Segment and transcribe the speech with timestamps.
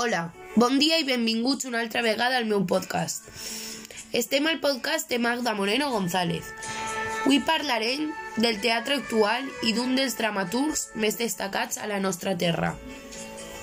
[0.00, 3.26] Hola, bon dia i benvinguts una altra vegada al meu podcast.
[4.16, 6.46] Estem al podcast de Magda Moreno González.
[7.26, 8.06] Avui parlarem
[8.40, 12.70] del teatre actual i d'un dels dramaturgs més destacats a la nostra terra.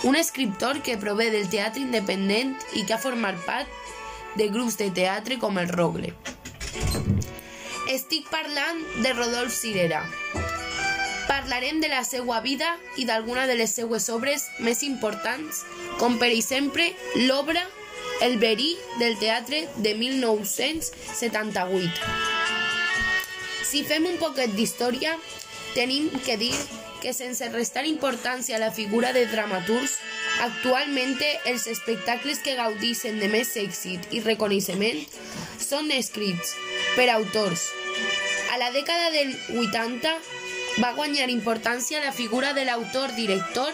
[0.06, 4.92] Un escriptor que prové del teatre independent i que ha format part de grups de
[4.94, 6.14] teatre com el Rogle.
[7.90, 10.06] Estic parlant de Rodolf Cirera.
[11.26, 15.66] Parlarem de la seva vida i d'alguna de les seues obres més importants,
[16.00, 16.94] com per exemple
[17.28, 17.64] l'obra
[18.22, 21.92] El verí del teatre de 1978.
[23.68, 25.14] Si fem un poquet d'història,
[25.76, 26.56] tenim que dir
[27.02, 30.00] que sense restar importància a la figura de dramaturgs,
[30.42, 31.14] actualment
[31.46, 34.98] els espectacles que gaudixen de més èxit i reconeixement
[35.62, 36.56] són escrits
[36.96, 37.70] per autors.
[38.54, 40.16] A la dècada del 80
[40.82, 43.74] va guanyar importància la figura de l'autor-director.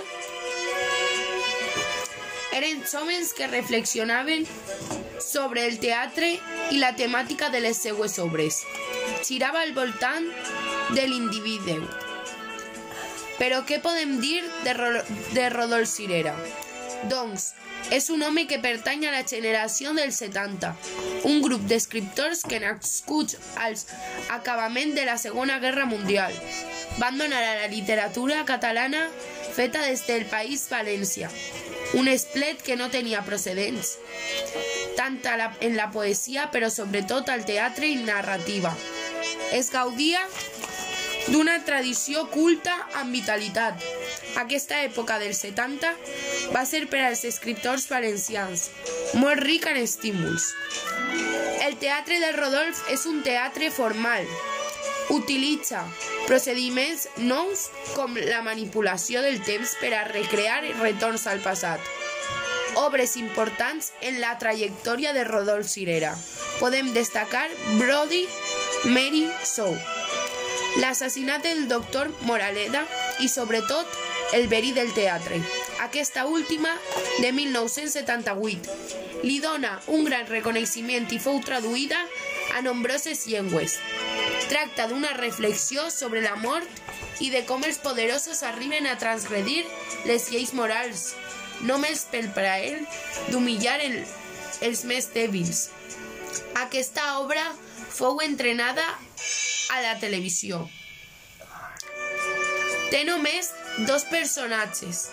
[2.53, 4.45] Eren homes que reflexionaven
[5.19, 6.35] sobre el teatre
[6.71, 8.61] i la temàtica de les seues obres.
[9.25, 10.27] Girava al voltant
[10.93, 11.79] de l'individu.
[13.39, 14.91] Però què podem dir de, Ro
[15.33, 16.35] de Rodolf Cirera?
[17.09, 17.49] Doncs,
[17.91, 20.69] és un home que pertany a la generació dels 70,
[21.27, 23.87] un grup d'escriptors que nascuts als
[24.31, 26.37] acabament de la Segona Guerra Mundial
[27.01, 29.07] van donar a la literatura catalana
[29.53, 31.29] feta des del País València,
[31.93, 33.97] un esplet que no tenia procedents,
[34.97, 38.73] tant la, en la poesia però sobretot al teatre i narrativa.
[39.53, 40.21] Es gaudia
[41.27, 43.83] d'una tradició culta amb vitalitat.
[44.41, 45.91] Aquesta època dels 70
[46.55, 48.69] va ser per als escriptors valencians
[49.21, 50.49] molt ric en estímuls.
[51.63, 54.25] El teatre del Rodolf és un teatre formal.
[55.13, 55.83] Utilitza
[56.27, 61.81] procediments nous com la manipulació del temps per a recrear retorns al passat.
[62.79, 66.15] Obres importants en la trajectòria de Rodolf Cirera.
[66.59, 67.45] Podem destacar
[67.77, 68.23] Brody,
[68.85, 69.75] Mary Sou,
[70.81, 72.81] l'assassinat del doctor Moraleda
[73.21, 73.85] i, sobretot,
[74.33, 75.37] el verí del teatre.
[75.85, 76.73] Aquesta última,
[77.21, 81.99] de 1978, li dona un gran reconeixement i fou traduïda
[82.57, 83.77] a nombroses llengües.
[84.49, 89.63] Tracta d'una reflexió sobre la mort i de com els poderosos arriben a transgredir
[90.09, 91.13] les lleis morals,
[91.63, 92.81] només pel plaer
[93.31, 93.99] d'humillar el,
[94.61, 95.69] els més dèbils.
[96.59, 97.43] Aquesta obra
[97.93, 98.85] fou entrenada
[99.73, 100.63] a la televisió.
[102.91, 103.49] Té només
[103.87, 105.07] dos personatges,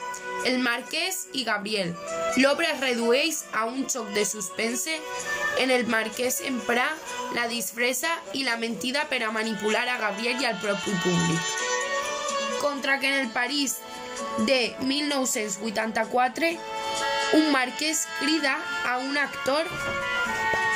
[0.45, 1.95] el marquès i Gabriel.
[2.37, 4.95] L'obra es redueix a un xoc de suspense
[5.61, 6.89] en el marquès emprar
[7.35, 11.41] la disfressa i la mentida per a manipular a Gabriel i al propi públic.
[12.61, 13.77] Contra que en el París
[14.47, 16.47] de 1984
[17.33, 19.67] un marquès crida a un actor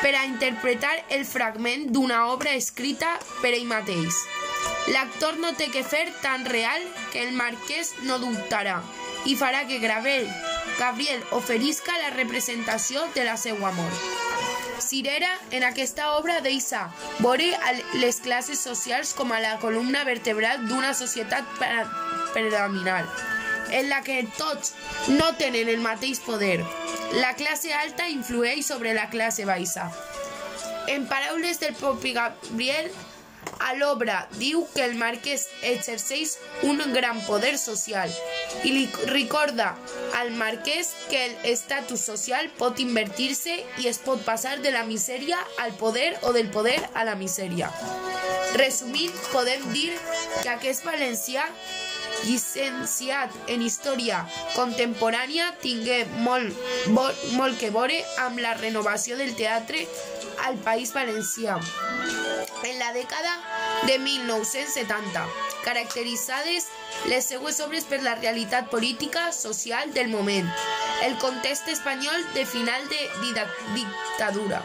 [0.02, 4.20] per a interpretar el fragment d'una obra escrita per ell mateix.
[4.92, 5.84] L'actor no té que
[6.20, 6.82] tan real
[7.12, 8.82] que el marquès no dubtarà
[9.26, 10.28] i farà que Gravel,
[10.78, 14.10] Gabriel oferisca la representació de la seva mort.
[14.84, 16.88] Cirera, en aquesta obra, deixa
[17.20, 17.46] veure
[18.02, 21.46] les classes socials com a la columna vertebral d'una societat
[22.34, 23.08] predominant,
[23.70, 24.74] en la que tots
[25.14, 26.58] no tenen el mateix poder.
[27.14, 29.88] La classe alta influeix sobre la classe baixa.
[30.90, 32.90] En paraules del propi Gabriel,
[33.60, 38.12] a l'obra diu que el marquès exerceix un gran poder social
[38.64, 39.70] i li recorda
[40.20, 45.72] al marquès que l'estatus social pot invertir-se i es pot passar de la misèria al
[45.80, 47.70] poder o del poder a la misèria.
[48.54, 49.90] Resumint, podem dir
[50.42, 51.48] que aquest valencià
[52.24, 54.22] llicenciat en història
[54.54, 56.54] contemporània tingué molt,
[56.94, 59.84] molt, molt que veure amb la renovació del teatre
[60.46, 61.58] al País Valencià
[62.64, 63.32] en la dècada
[63.86, 65.26] de 1970,
[65.64, 66.68] caracteritzades
[67.06, 70.48] les seues obres per la realitat política social del moment,
[71.04, 73.00] el context espanyol de final de
[73.74, 74.62] dictadura.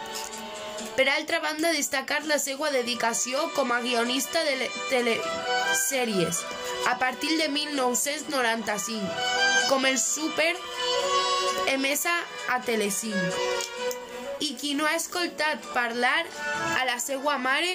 [0.96, 6.42] Per altra banda, destacar la seva dedicació com a guionista de telesèries
[6.92, 9.08] a partir de 1995,
[9.70, 10.56] com el Super
[11.68, 12.16] emesa
[12.50, 14.09] a Telecinco.
[14.40, 16.24] I qui no ha escoltat parlar
[16.80, 17.74] a la seva mare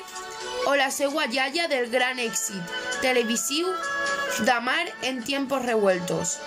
[0.71, 3.69] o la seva iaia del gran èxit televisiu
[4.47, 6.39] d'Amar en tiempos revueltos.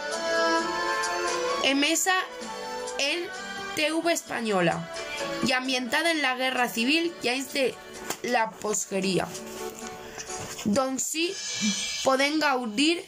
[1.64, 2.16] Emesa
[3.00, 3.28] en
[3.76, 4.78] TV Espanyola
[5.46, 7.68] i ambientada en la Guerra Civil i anys de
[8.34, 9.28] la posgueria.
[10.66, 11.28] Doncs sí,
[12.04, 13.04] podem gaudir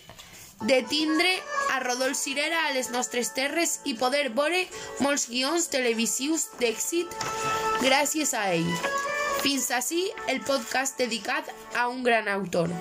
[0.62, 1.32] de tindre
[1.74, 4.66] a Rodolf Cirera a les nostres terres i poder veure
[5.04, 7.13] molts guions televisius d'èxit
[7.83, 8.71] gràcies a ell.
[9.39, 12.71] Fins ací el podcast dedicat a un gran autor,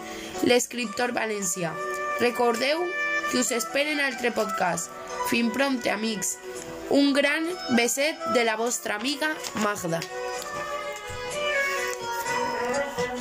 [0.43, 1.71] l'escriptor valencià.
[2.19, 2.83] Recordeu
[3.31, 4.91] que us esperen altre podcast.
[5.29, 6.37] Fins prompte, amics.
[6.91, 7.47] Un gran
[7.77, 10.01] beset de la vostra amiga Magda.